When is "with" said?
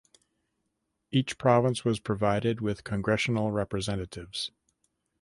2.59-2.83